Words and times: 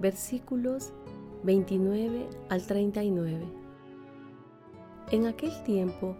versículos 0.00 0.92
29 1.42 2.28
al 2.48 2.66
39. 2.66 3.46
En 5.10 5.26
aquel 5.26 5.62
tiempo, 5.62 6.16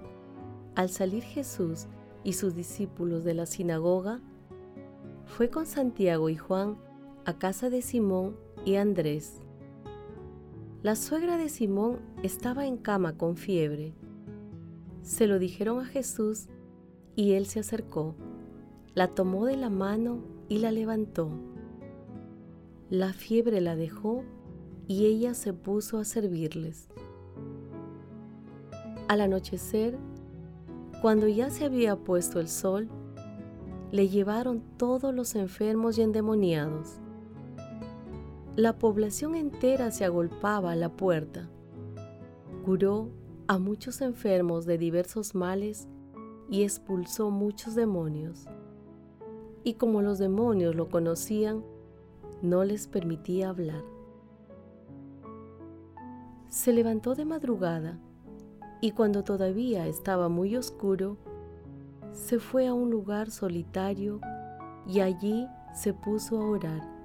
al 0.74 0.88
salir 0.88 1.22
Jesús 1.22 1.86
y 2.22 2.34
sus 2.34 2.54
discípulos 2.54 3.24
de 3.24 3.34
la 3.34 3.46
sinagoga, 3.46 4.20
fue 5.24 5.50
con 5.50 5.66
Santiago 5.66 6.28
y 6.28 6.36
Juan 6.36 6.76
a 7.24 7.38
casa 7.38 7.70
de 7.70 7.82
Simón 7.82 8.36
y 8.64 8.76
Andrés. 8.76 9.40
La 10.82 10.94
suegra 10.94 11.36
de 11.36 11.48
Simón 11.48 11.98
estaba 12.22 12.66
en 12.66 12.76
cama 12.76 13.16
con 13.16 13.36
fiebre. 13.36 13.92
Se 15.02 15.26
lo 15.26 15.38
dijeron 15.38 15.80
a 15.80 15.84
Jesús 15.84 16.46
y 17.16 17.32
él 17.32 17.46
se 17.46 17.60
acercó, 17.60 18.14
la 18.94 19.08
tomó 19.08 19.46
de 19.46 19.56
la 19.56 19.70
mano 19.70 20.20
y 20.48 20.58
la 20.58 20.70
levantó. 20.70 21.55
La 22.90 23.12
fiebre 23.12 23.60
la 23.60 23.74
dejó 23.74 24.22
y 24.86 25.06
ella 25.06 25.34
se 25.34 25.52
puso 25.52 25.98
a 25.98 26.04
servirles. 26.04 26.88
Al 29.08 29.20
anochecer, 29.20 29.98
cuando 31.02 31.26
ya 31.26 31.50
se 31.50 31.64
había 31.64 31.96
puesto 31.96 32.38
el 32.38 32.48
sol, 32.48 32.88
le 33.90 34.08
llevaron 34.08 34.62
todos 34.76 35.12
los 35.12 35.34
enfermos 35.34 35.98
y 35.98 36.02
endemoniados. 36.02 37.00
La 38.54 38.78
población 38.78 39.34
entera 39.34 39.90
se 39.90 40.04
agolpaba 40.04 40.70
a 40.70 40.76
la 40.76 40.88
puerta. 40.88 41.48
Curó 42.64 43.10
a 43.48 43.58
muchos 43.58 44.00
enfermos 44.00 44.64
de 44.64 44.78
diversos 44.78 45.34
males 45.34 45.88
y 46.48 46.62
expulsó 46.62 47.30
muchos 47.30 47.74
demonios. 47.74 48.46
Y 49.64 49.74
como 49.74 50.02
los 50.02 50.18
demonios 50.18 50.76
lo 50.76 50.88
conocían, 50.88 51.64
no 52.42 52.64
les 52.64 52.86
permitía 52.86 53.48
hablar. 53.48 53.82
Se 56.48 56.72
levantó 56.72 57.14
de 57.14 57.24
madrugada 57.24 57.98
y 58.80 58.92
cuando 58.92 59.24
todavía 59.24 59.86
estaba 59.86 60.28
muy 60.28 60.56
oscuro, 60.56 61.16
se 62.12 62.38
fue 62.38 62.66
a 62.66 62.74
un 62.74 62.90
lugar 62.90 63.30
solitario 63.30 64.20
y 64.86 65.00
allí 65.00 65.46
se 65.74 65.92
puso 65.92 66.40
a 66.40 66.46
orar. 66.46 66.96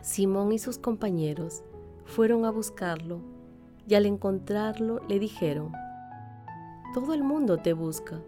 Simón 0.00 0.52
y 0.52 0.58
sus 0.58 0.78
compañeros 0.78 1.64
fueron 2.04 2.44
a 2.44 2.50
buscarlo 2.50 3.20
y 3.88 3.94
al 3.94 4.06
encontrarlo 4.06 5.00
le 5.08 5.18
dijeron, 5.18 5.72
todo 6.94 7.12
el 7.12 7.22
mundo 7.22 7.58
te 7.58 7.72
busca. 7.72 8.20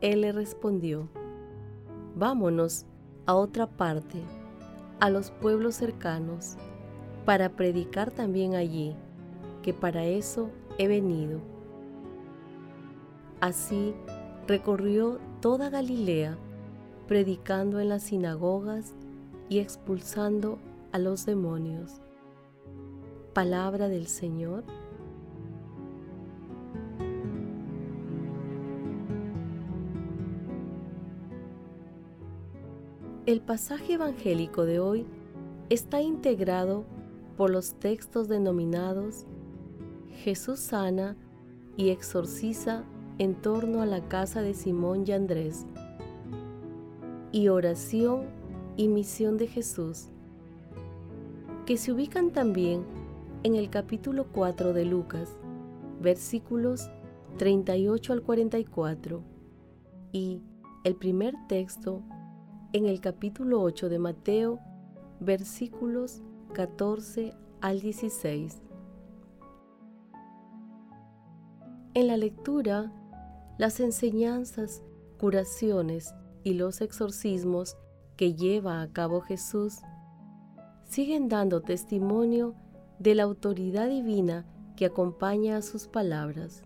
Él 0.00 0.22
le 0.22 0.32
respondió, 0.32 1.08
vámonos 2.14 2.86
a 3.26 3.34
otra 3.34 3.66
parte, 3.66 4.22
a 5.04 5.10
los 5.10 5.30
pueblos 5.30 5.74
cercanos, 5.74 6.56
para 7.26 7.50
predicar 7.50 8.10
también 8.10 8.54
allí, 8.54 8.96
que 9.62 9.74
para 9.74 10.06
eso 10.06 10.48
he 10.78 10.88
venido. 10.88 11.42
Así 13.38 13.92
recorrió 14.48 15.20
toda 15.42 15.68
Galilea, 15.68 16.38
predicando 17.06 17.80
en 17.80 17.90
las 17.90 18.04
sinagogas 18.04 18.94
y 19.50 19.58
expulsando 19.58 20.58
a 20.90 20.98
los 20.98 21.26
demonios. 21.26 22.00
Palabra 23.34 23.90
del 23.90 24.06
Señor 24.06 24.64
El 33.26 33.40
pasaje 33.40 33.94
evangélico 33.94 34.66
de 34.66 34.80
hoy 34.80 35.06
está 35.70 36.02
integrado 36.02 36.84
por 37.38 37.48
los 37.48 37.72
textos 37.76 38.28
denominados 38.28 39.24
Jesús 40.10 40.60
sana 40.60 41.16
y 41.78 41.88
exorciza 41.88 42.84
en 43.16 43.34
torno 43.34 43.80
a 43.80 43.86
la 43.86 44.06
casa 44.08 44.42
de 44.42 44.52
Simón 44.52 45.04
y 45.06 45.12
Andrés. 45.12 45.64
Y 47.32 47.48
oración 47.48 48.26
y 48.76 48.88
misión 48.88 49.38
de 49.38 49.46
Jesús, 49.46 50.08
que 51.64 51.78
se 51.78 51.92
ubican 51.92 52.30
también 52.30 52.84
en 53.42 53.54
el 53.54 53.70
capítulo 53.70 54.26
4 54.34 54.74
de 54.74 54.84
Lucas, 54.84 55.34
versículos 55.98 56.90
38 57.38 58.12
al 58.12 58.20
44, 58.20 59.22
y 60.12 60.42
el 60.84 60.94
primer 60.94 61.34
texto 61.48 62.02
en 62.74 62.86
el 62.86 63.00
capítulo 63.00 63.62
8 63.62 63.88
de 63.88 64.00
Mateo, 64.00 64.58
versículos 65.20 66.22
14 66.54 67.32
al 67.60 67.80
16. 67.80 68.62
En 71.94 72.08
la 72.08 72.16
lectura, 72.16 72.92
las 73.58 73.78
enseñanzas, 73.78 74.82
curaciones 75.20 76.16
y 76.42 76.54
los 76.54 76.80
exorcismos 76.80 77.76
que 78.16 78.34
lleva 78.34 78.82
a 78.82 78.92
cabo 78.92 79.20
Jesús 79.20 79.78
siguen 80.82 81.28
dando 81.28 81.62
testimonio 81.62 82.56
de 82.98 83.14
la 83.14 83.22
autoridad 83.22 83.88
divina 83.88 84.46
que 84.74 84.86
acompaña 84.86 85.58
a 85.58 85.62
sus 85.62 85.86
palabras. 85.86 86.64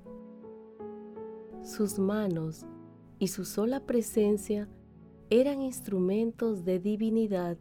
Sus 1.62 1.98
manos 1.98 2.64
y 3.18 3.28
su 3.28 3.44
sola 3.44 3.80
presencia 3.80 4.70
eran 5.30 5.60
instrumentos 5.60 6.64
de 6.64 6.78
divinidad. 6.78 7.58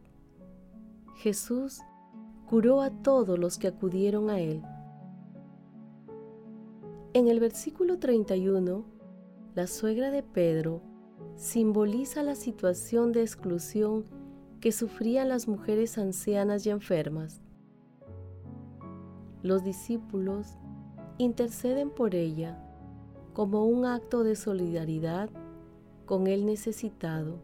Jesús 1.16 1.81
curó 2.47 2.81
a 2.81 2.90
todos 2.90 3.37
los 3.37 3.58
que 3.58 3.67
acudieron 3.67 4.29
a 4.29 4.40
Él. 4.40 4.61
En 7.14 7.28
el 7.28 7.40
versículo 7.40 7.99
31, 7.99 8.85
la 9.55 9.67
suegra 9.67 10.11
de 10.11 10.23
Pedro 10.23 10.81
simboliza 11.35 12.23
la 12.23 12.35
situación 12.35 13.11
de 13.11 13.22
exclusión 13.22 14.05
que 14.61 14.72
sufrían 14.72 15.29
las 15.29 15.47
mujeres 15.47 15.97
ancianas 15.97 16.66
y 16.66 16.70
enfermas. 16.70 17.41
Los 19.43 19.63
discípulos 19.63 20.58
interceden 21.17 21.90
por 21.90 22.16
ella 22.16 22.63
como 23.34 23.66
un 23.66 23.85
acto 23.85 24.23
de 24.23 24.35
solidaridad 24.35 25.29
con 26.05 26.28
el 26.28 26.46
necesitado. 26.46 27.40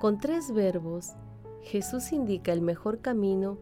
Con 0.00 0.18
tres 0.18 0.52
verbos, 0.52 1.14
Jesús 1.62 2.12
indica 2.12 2.52
el 2.52 2.60
mejor 2.60 3.00
camino 3.00 3.58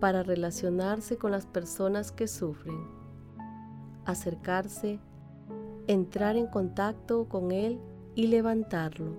para 0.00 0.24
relacionarse 0.24 1.18
con 1.18 1.30
las 1.30 1.46
personas 1.46 2.10
que 2.10 2.26
sufren. 2.26 2.76
Acercarse, 4.04 4.98
entrar 5.86 6.36
en 6.36 6.48
contacto 6.48 7.28
con 7.28 7.52
Él 7.52 7.78
y 8.16 8.26
levantarlo. 8.26 9.16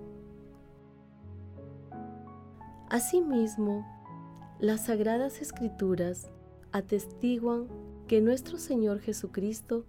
Asimismo, 2.90 3.86
las 4.58 4.84
sagradas 4.84 5.40
escrituras 5.40 6.30
atestiguan 6.72 7.68
que 8.06 8.20
nuestro 8.20 8.58
Señor 8.58 9.00
Jesucristo 9.00 9.86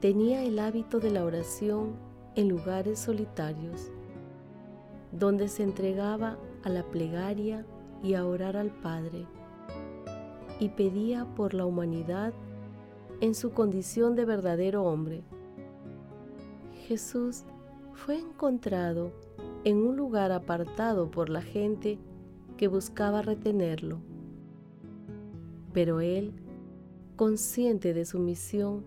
tenía 0.00 0.42
el 0.42 0.58
hábito 0.58 1.00
de 1.00 1.10
la 1.10 1.24
oración 1.24 1.96
en 2.34 2.50
lugares 2.50 2.98
solitarios 2.98 3.90
donde 5.18 5.48
se 5.48 5.62
entregaba 5.62 6.38
a 6.62 6.68
la 6.68 6.82
plegaria 6.82 7.64
y 8.02 8.14
a 8.14 8.26
orar 8.26 8.56
al 8.56 8.70
Padre, 8.70 9.26
y 10.60 10.68
pedía 10.70 11.24
por 11.34 11.54
la 11.54 11.66
humanidad 11.66 12.32
en 13.20 13.34
su 13.34 13.52
condición 13.52 14.14
de 14.14 14.24
verdadero 14.24 14.84
hombre. 14.84 15.22
Jesús 16.86 17.44
fue 17.92 18.18
encontrado 18.18 19.12
en 19.64 19.78
un 19.78 19.96
lugar 19.96 20.32
apartado 20.32 21.10
por 21.10 21.30
la 21.30 21.40
gente 21.40 21.98
que 22.56 22.68
buscaba 22.68 23.22
retenerlo. 23.22 23.98
Pero 25.72 26.00
él, 26.00 26.34
consciente 27.16 27.94
de 27.94 28.04
su 28.04 28.18
misión, 28.18 28.84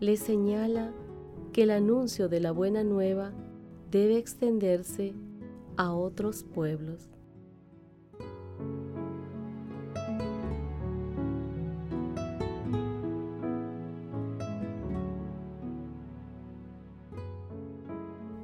le 0.00 0.16
señala 0.16 0.92
que 1.52 1.64
el 1.64 1.70
anuncio 1.70 2.28
de 2.28 2.40
la 2.40 2.52
buena 2.52 2.84
nueva 2.84 3.32
debe 3.90 4.18
extenderse 4.18 5.14
a 5.76 5.92
otros 5.92 6.42
pueblos. 6.42 7.08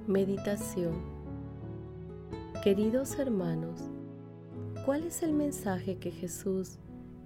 Meditación 0.07 1.13
Queridos 2.63 3.19
hermanos, 3.19 3.81
¿cuál 4.85 5.03
es 5.03 5.25
el 5.25 5.33
mensaje 5.33 5.97
que 5.97 6.13
Jesús 6.13 6.79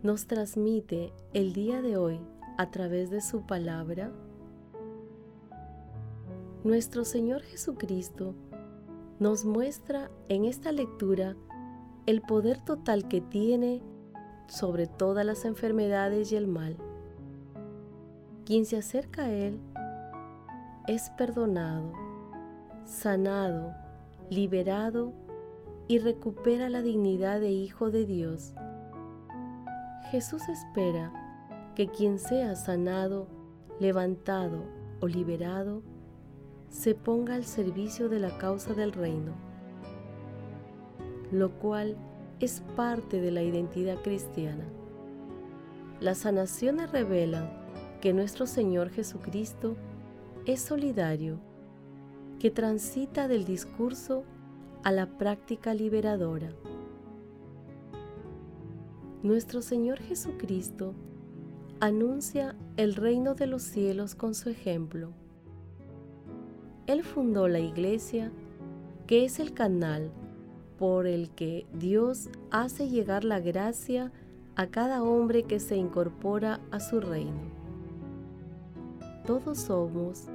nos 0.03 0.27
transmite 0.27 1.13
el 1.35 1.53
día 1.53 1.83
de 1.83 1.99
hoy 1.99 2.19
a 2.57 2.71
través 2.71 3.11
de 3.11 3.21
su 3.21 3.45
palabra? 3.45 4.13
Nuestro 6.65 7.05
Señor 7.05 7.43
Jesucristo 7.43 8.35
nos 9.19 9.45
muestra 9.45 10.11
en 10.29 10.45
esta 10.45 10.73
lectura 10.73 11.37
el 12.07 12.21
poder 12.23 12.61
total 12.61 13.09
que 13.09 13.21
tiene 13.21 13.83
sobre 14.47 14.87
todas 14.87 15.25
las 15.25 15.45
enfermedades 15.45 16.33
y 16.33 16.37
el 16.37 16.47
mal. 16.47 16.77
Quien 18.45 18.65
se 18.65 18.77
acerca 18.77 19.25
a 19.25 19.31
Él 19.31 19.59
es 20.87 21.11
perdonado, 21.11 21.93
sanado, 22.85 23.75
liberado 24.31 25.13
y 25.89 25.99
recupera 25.99 26.69
la 26.69 26.83
dignidad 26.83 27.41
de 27.41 27.51
hijo 27.51 27.91
de 27.91 28.07
Dios. 28.07 28.55
Jesús 30.11 30.49
espera 30.49 31.13
que 31.75 31.89
quien 31.89 32.19
sea 32.19 32.55
sanado, 32.55 33.29
levantado 33.81 34.65
o 35.01 35.09
liberado, 35.09 35.83
se 36.77 36.95
ponga 36.95 37.35
al 37.35 37.45
servicio 37.47 38.11
de 38.11 38.21
la 38.21 38.37
causa 38.37 38.75
del 38.75 38.93
reino, 38.93 39.33
lo 41.33 41.51
cual 41.59 41.97
es 42.39 42.63
parte 42.77 43.19
de 43.19 43.31
la 43.31 43.43
identidad 43.43 44.03
cristiana. 44.03 44.65
Las 46.01 46.19
sanaciones 46.19 46.93
revelan 46.93 47.51
que 48.03 48.13
nuestro 48.13 48.47
Señor 48.47 48.91
Jesucristo 48.91 49.75
es 50.45 50.61
solidario, 50.61 51.39
que 52.39 52.51
transita 52.51 53.27
del 53.27 53.47
discurso 53.47 54.25
a 54.85 54.93
la 54.93 55.07
práctica 55.17 55.73
liberadora. 55.73 56.51
Nuestro 59.23 59.63
Señor 59.63 59.99
Jesucristo 59.99 60.95
anuncia 61.81 62.55
el 62.77 62.95
reino 62.95 63.35
de 63.35 63.47
los 63.47 63.63
cielos 63.63 64.15
con 64.15 64.35
su 64.35 64.51
ejemplo 64.51 65.15
él 66.87 67.03
fundó 67.03 67.49
la 67.49 67.59
iglesia, 67.59 68.31
que 69.07 69.25
es 69.25 69.41
el 69.41 69.53
canal 69.53 70.11
por 70.79 71.07
el 71.07 71.31
que 71.31 71.67
Dios 71.73 72.29
hace 72.51 72.89
llegar 72.89 73.25
la 73.25 73.41
gracia 73.41 74.13
a 74.55 74.69
cada 74.69 75.03
hombre 75.03 75.43
que 75.43 75.59
se 75.59 75.77
incorpora 75.77 76.61
a 76.71 76.81
su 76.81 77.01
reino. 77.01 77.41
Todos 79.27 79.59
somos 79.59 80.27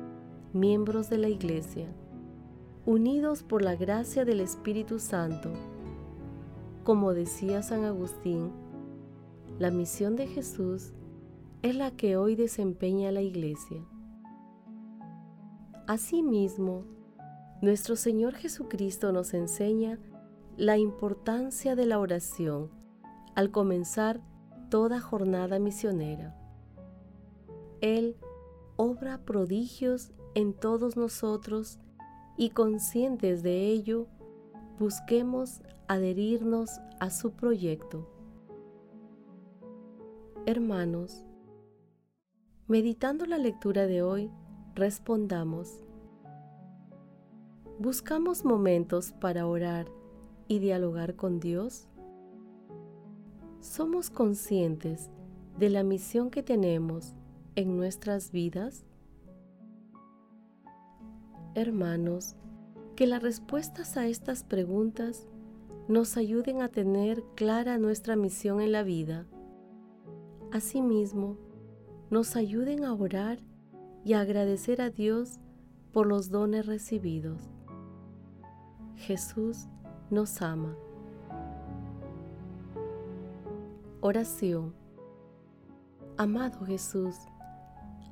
miembros 0.54 1.10
de 1.10 1.18
la 1.18 1.30
iglesia, 1.30 1.88
unidos 2.86 3.44
por 3.44 3.62
la 3.62 3.76
gracia 3.76 4.26
del 4.26 4.42
Espíritu 4.42 5.00
Santo. 5.00 5.52
Como 6.84 7.14
decía 7.14 7.64
San 7.64 7.86
Agustín, 7.86 8.52
la 9.60 9.72
misión 9.72 10.16
de 10.16 10.28
Jesús 10.28 10.92
es 11.62 11.76
la 11.76 11.92
que 11.92 12.18
hoy 12.18 12.36
desempeña 12.36 13.12
la 13.12 13.22
iglesia. 13.22 13.82
Asimismo, 15.88 16.86
nuestro 17.62 17.96
Señor 17.96 18.36
Jesucristo 18.36 19.12
nos 19.12 19.34
enseña 19.34 20.00
la 20.58 20.78
importancia 20.78 21.76
de 21.76 21.86
la 21.86 22.00
oración 22.00 22.70
al 23.36 23.52
comenzar 23.52 24.22
toda 24.70 25.00
jornada 25.00 25.60
misionera. 25.60 26.36
Él 27.82 28.16
obra 28.78 29.20
prodigios 29.26 30.12
en 30.34 30.54
todos 30.54 30.98
nosotros 30.98 31.80
y 32.38 32.52
conscientes 32.52 33.44
de 33.44 33.68
ello, 33.68 34.08
busquemos 34.80 35.62
adherirnos 35.88 36.80
a 37.00 37.10
su 37.10 37.32
proyecto. 37.32 38.08
Hermanos, 40.46 41.26
meditando 42.68 43.26
la 43.26 43.38
lectura 43.38 43.86
de 43.86 44.02
hoy, 44.02 44.32
respondamos. 44.76 45.84
¿Buscamos 47.80 48.46
momentos 48.46 49.12
para 49.12 49.48
orar 49.48 49.88
y 50.48 50.60
dialogar 50.60 51.16
con 51.16 51.40
Dios? 51.40 51.88
¿Somos 53.60 54.10
conscientes 54.10 55.10
de 55.58 55.70
la 55.70 55.84
misión 55.84 56.30
que 56.30 56.44
tenemos 56.44 57.14
en 57.56 57.76
nuestras 57.76 58.32
vidas? 58.32 58.86
Hermanos, 61.54 62.36
que 62.96 63.08
las 63.08 63.22
respuestas 63.22 63.98
a 63.98 64.08
estas 64.08 64.44
preguntas 64.44 65.28
nos 65.88 66.16
ayuden 66.18 66.62
a 66.62 66.70
tener 66.70 67.24
clara 67.36 67.78
nuestra 67.78 68.16
misión 68.16 68.62
en 68.62 68.72
la 68.72 68.84
vida. 68.84 69.26
Asimismo, 70.52 71.38
nos 72.10 72.36
ayuden 72.36 72.86
a 72.86 72.94
orar 72.94 73.40
y 74.04 74.14
agradecer 74.14 74.82
a 74.82 74.90
Dios 74.90 75.40
por 75.92 76.08
los 76.08 76.30
dones 76.30 76.66
recibidos. 76.66 77.42
Jesús 78.96 79.68
nos 80.10 80.42
ama. 80.42 80.76
Oración. 84.00 84.74
Amado 86.18 86.66
Jesús, 86.66 87.16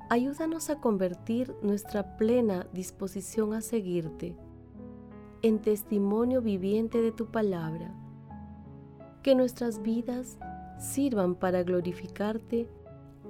ayúdanos 0.09 0.69
a 0.69 0.79
convertir 0.79 1.55
nuestra 1.61 2.17
plena 2.17 2.67
disposición 2.73 3.53
a 3.53 3.61
seguirte 3.61 4.35
en 5.41 5.59
testimonio 5.59 6.41
viviente 6.41 7.01
de 7.01 7.11
tu 7.11 7.27
palabra. 7.27 7.93
Que 9.23 9.35
nuestras 9.35 9.81
vidas 9.81 10.37
sirvan 10.79 11.35
para 11.35 11.63
glorificarte 11.63 12.69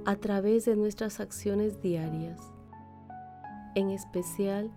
a 0.06 0.16
través 0.16 0.66
de 0.66 0.76
nuestras 0.76 1.20
acciones 1.20 1.82
diarias, 1.82 2.40
en 3.76 3.90
especial 3.90 4.72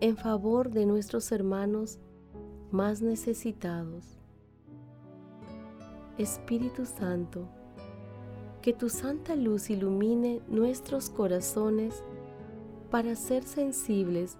en 0.00 0.16
favor 0.16 0.70
de 0.70 0.84
nuestros 0.86 1.30
hermanos 1.32 1.98
más 2.70 3.02
necesitados. 3.02 4.18
Espíritu 6.18 6.86
Santo, 6.86 7.48
que 8.60 8.72
tu 8.72 8.88
santa 8.88 9.36
luz 9.36 9.70
ilumine 9.70 10.40
nuestros 10.48 11.08
corazones 11.08 12.02
para 12.90 13.16
ser 13.16 13.44
sensibles 13.44 14.38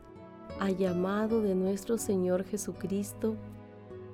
al 0.61 0.77
llamado 0.77 1.43
de 1.43 1.55
nuestro 1.55 1.99
Señor 1.99 2.45
Jesucristo 2.45 3.37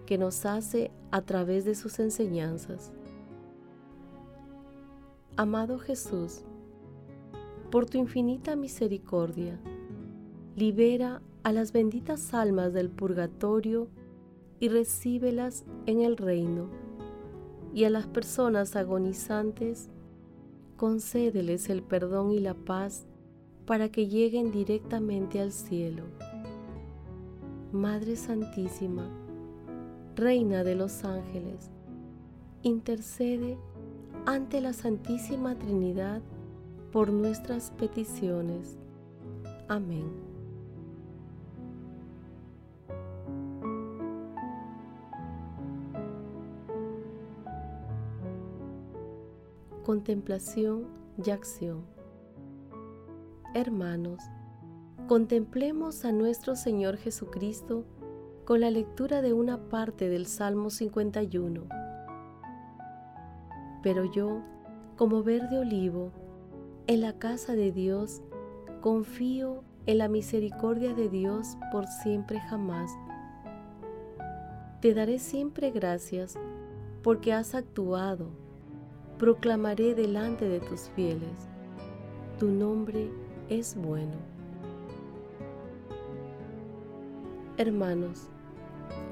que 0.07 0.19
nos 0.19 0.47
hace 0.47 0.91
a 1.11 1.23
través 1.23 1.65
de 1.65 1.75
sus 1.75 1.99
enseñanzas. 1.99 2.93
Amado 5.41 5.79
Jesús, 5.79 6.41
por 7.71 7.87
tu 7.87 7.97
infinita 7.97 8.57
misericordia, 8.57 9.57
libera 10.57 11.23
a 11.45 11.53
las 11.53 11.71
benditas 11.71 12.35
almas 12.35 12.73
del 12.73 12.91
purgatorio 12.91 13.87
y 14.59 14.69
recíbelas 14.69 15.65
en 15.87 16.01
el 16.01 16.17
reino, 16.17 16.71
y 17.73 17.85
a 17.85 17.91
las 17.91 18.09
personas 18.09 18.75
agonizantes, 18.75 19.91
concédeles 20.77 21.71
el 21.71 21.85
perdón 21.85 22.33
y 22.33 22.41
la 22.41 22.55
paz 22.55 23.07
para 23.65 23.91
que 23.91 24.09
lleguen 24.09 24.51
directamente 24.51 25.41
al 25.41 25.53
cielo. 25.53 26.03
Madre 27.71 28.17
Santísima, 28.17 29.09
Reina 30.17 30.65
de 30.65 30.75
los 30.75 31.05
ángeles, 31.05 31.71
intercede 32.65 33.57
ante 34.27 34.61
la 34.61 34.73
Santísima 34.73 35.55
Trinidad 35.55 36.21
por 36.93 37.11
nuestras 37.13 37.71
peticiones. 37.73 38.77
Amén. 39.69 40.29
contemplación 49.89 50.85
y 51.25 51.31
acción. 51.31 51.83
Hermanos, 53.55 54.23
contemplemos 55.07 56.05
a 56.05 56.13
nuestro 56.13 56.57
Señor 56.57 56.99
Jesucristo 56.99 57.87
con 58.45 58.61
la 58.61 58.71
lectura 58.71 59.23
de 59.23 59.33
una 59.33 59.71
parte 59.71 60.11
del 60.11 60.27
Salmo 60.27 60.69
51. 60.69 61.78
Pero 63.83 64.05
yo, 64.05 64.41
como 64.97 65.23
verde 65.23 65.59
olivo, 65.59 66.11
en 66.87 67.01
la 67.03 67.19
casa 67.19 67.55
de 67.55 67.71
Dios, 67.71 68.23
confío 68.81 69.63
en 69.87 69.99
la 69.99 70.09
misericordia 70.09 70.95
de 70.95 71.09
Dios 71.09 71.57
por 71.73 71.87
siempre 71.87 72.41
jamás. 72.41 72.91
Te 74.81 74.95
daré 74.95 75.19
siempre 75.19 75.71
gracias 75.71 76.35
porque 77.03 77.33
has 77.33 77.55
actuado. 77.55 78.29
Proclamaré 79.19 79.95
delante 79.95 80.49
de 80.49 80.61
tus 80.61 80.91
fieles. 80.91 81.49
Tu 82.39 82.49
nombre 82.49 83.11
es 83.49 83.77
bueno. 83.77 84.15
Hermanos, 87.57 88.29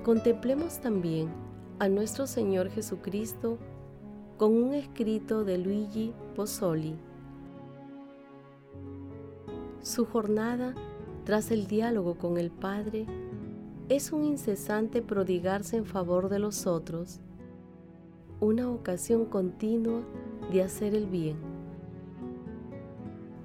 contemplemos 0.04 0.78
también 0.80 1.28
a 1.80 1.88
nuestro 1.88 2.26
Señor 2.26 2.70
Jesucristo 2.70 3.58
con 4.36 4.52
un 4.52 4.74
escrito 4.74 5.44
de 5.44 5.56
Luigi 5.56 6.12
Pozzoli. 6.34 6.94
Su 9.80 10.04
jornada 10.04 10.74
tras 11.24 11.50
el 11.50 11.66
diálogo 11.66 12.16
con 12.16 12.36
el 12.36 12.50
Padre 12.50 13.06
es 13.88 14.12
un 14.12 14.24
incesante 14.24 15.00
prodigarse 15.00 15.78
en 15.78 15.86
favor 15.86 16.28
de 16.28 16.38
los 16.38 16.66
otros, 16.66 17.20
una 18.40 18.68
ocasión 18.68 19.24
continua 19.24 20.02
de 20.52 20.62
hacer 20.62 20.94
el 20.94 21.06
bien. 21.06 21.36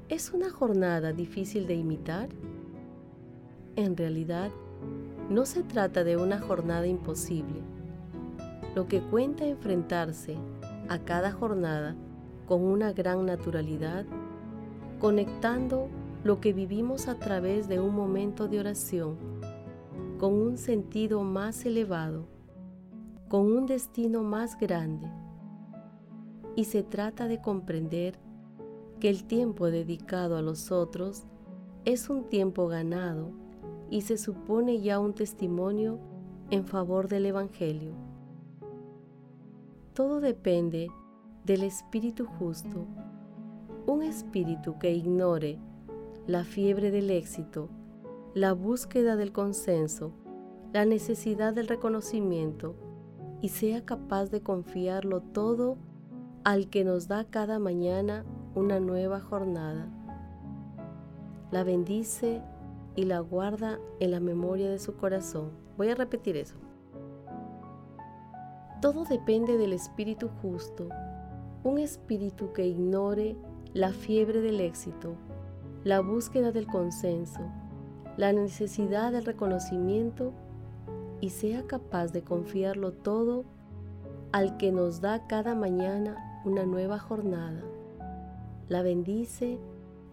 ¿Es 0.09 0.33
una 0.33 0.49
jornada 0.49 1.13
difícil 1.13 1.67
de 1.67 1.75
imitar? 1.75 2.27
En 3.77 3.95
realidad, 3.95 4.51
no 5.29 5.45
se 5.45 5.63
trata 5.63 6.03
de 6.03 6.17
una 6.17 6.41
jornada 6.41 6.85
imposible. 6.85 7.61
Lo 8.75 8.87
que 8.87 8.99
cuenta 8.99 9.45
enfrentarse 9.45 10.35
a 10.91 10.99
cada 10.99 11.31
jornada 11.31 11.95
con 12.45 12.63
una 12.63 12.91
gran 12.91 13.25
naturalidad, 13.25 14.05
conectando 14.99 15.87
lo 16.25 16.41
que 16.41 16.51
vivimos 16.51 17.07
a 17.07 17.17
través 17.17 17.69
de 17.69 17.79
un 17.79 17.95
momento 17.95 18.49
de 18.49 18.59
oración 18.59 19.15
con 20.19 20.33
un 20.33 20.57
sentido 20.57 21.23
más 21.23 21.65
elevado, 21.65 22.27
con 23.29 23.51
un 23.53 23.67
destino 23.67 24.21
más 24.21 24.59
grande. 24.59 25.09
Y 26.57 26.65
se 26.65 26.83
trata 26.83 27.29
de 27.29 27.41
comprender 27.41 28.19
que 28.99 29.09
el 29.09 29.23
tiempo 29.23 29.71
dedicado 29.71 30.35
a 30.35 30.41
los 30.41 30.73
otros 30.73 31.23
es 31.85 32.09
un 32.09 32.25
tiempo 32.25 32.67
ganado 32.67 33.31
y 33.89 34.01
se 34.01 34.17
supone 34.17 34.81
ya 34.81 34.99
un 34.99 35.13
testimonio 35.13 35.99
en 36.49 36.65
favor 36.65 37.07
del 37.07 37.27
Evangelio. 37.27 38.10
Todo 40.01 40.19
depende 40.19 40.89
del 41.45 41.61
espíritu 41.61 42.25
justo, 42.25 42.87
un 43.85 44.01
espíritu 44.01 44.79
que 44.79 44.91
ignore 44.91 45.59
la 46.25 46.43
fiebre 46.43 46.89
del 46.89 47.11
éxito 47.11 47.69
la 48.33 48.53
búsqueda 48.53 49.15
del 49.15 49.31
consenso, 49.31 50.11
la 50.73 50.85
necesidad 50.85 51.53
del 51.53 51.67
reconocimiento 51.67 52.73
y 53.43 53.49
sea 53.49 53.85
capaz 53.85 54.31
de 54.31 54.41
confiarlo 54.41 55.21
todo 55.21 55.77
al 56.43 56.71
que 56.71 56.83
nos 56.83 57.07
da 57.07 57.25
cada 57.25 57.59
mañana 57.59 58.25
una 58.55 58.79
nueva 58.79 59.19
jornada. 59.19 59.87
La 61.51 61.63
bendice 61.63 62.41
y 62.95 63.03
la 63.03 63.19
guarda 63.19 63.79
en 63.99 64.09
la 64.09 64.19
memoria 64.19 64.67
de 64.67 64.79
su 64.79 64.95
corazón. 64.95 65.51
Voy 65.77 65.89
a 65.89 65.95
repetir 65.95 66.37
eso. 66.37 66.70
Todo 68.81 69.05
depende 69.05 69.57
del 69.59 69.73
espíritu 69.73 70.27
justo, 70.41 70.89
un 71.63 71.77
espíritu 71.77 72.51
que 72.51 72.65
ignore 72.65 73.35
la 73.73 73.91
fiebre 73.91 74.41
del 74.41 74.59
éxito, 74.59 75.13
la 75.83 75.99
búsqueda 75.99 76.51
del 76.51 76.65
consenso, 76.65 77.41
la 78.17 78.33
necesidad 78.33 79.11
del 79.11 79.25
reconocimiento 79.25 80.33
y 81.19 81.29
sea 81.29 81.67
capaz 81.67 82.07
de 82.07 82.23
confiarlo 82.23 82.91
todo 82.91 83.45
al 84.31 84.57
que 84.57 84.71
nos 84.71 84.99
da 84.99 85.27
cada 85.27 85.53
mañana 85.53 86.41
una 86.43 86.65
nueva 86.65 86.97
jornada. 86.97 87.61
La 88.67 88.81
bendice 88.81 89.59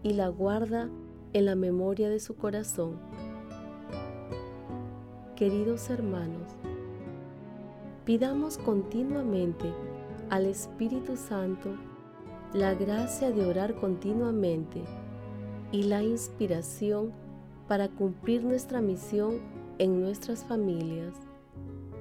y 0.03 0.13
la 0.13 0.27
guarda 0.27 0.89
en 1.33 1.45
la 1.45 1.55
memoria 1.55 2.07
de 2.07 2.19
su 2.19 2.35
corazón. 2.35 2.99
Queridos 5.35 5.89
hermanos, 5.89 6.58
pidamos 8.09 8.57
continuamente 8.57 9.71
al 10.31 10.47
Espíritu 10.47 11.15
Santo 11.15 11.75
la 12.55 12.73
gracia 12.73 13.29
de 13.29 13.45
orar 13.45 13.75
continuamente 13.75 14.81
y 15.71 15.83
la 15.83 16.01
inspiración 16.01 17.11
para 17.67 17.87
cumplir 17.87 18.43
nuestra 18.43 18.81
misión 18.81 19.35
en 19.77 20.01
nuestras 20.01 20.43
familias, 20.43 21.13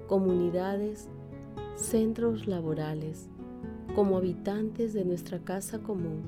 comunidades, 0.06 1.10
centros 1.76 2.46
laborales, 2.46 3.28
como 3.94 4.16
habitantes 4.16 4.94
de 4.94 5.04
nuestra 5.04 5.40
casa 5.40 5.80
común. 5.80 6.22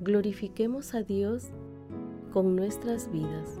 Glorifiquemos 0.00 0.94
a 0.94 1.02
Dios 1.02 1.50
con 2.32 2.56
nuestras 2.56 3.12
vidas. 3.12 3.60